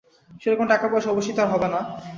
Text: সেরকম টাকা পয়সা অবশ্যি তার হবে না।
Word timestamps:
সেরকম 0.41 0.65
টাকা 0.67 0.85
পয়সা 0.87 1.09
অবশ্যি 1.11 1.31
তার 1.37 1.47
হবে 1.53 1.67
না। 1.73 1.79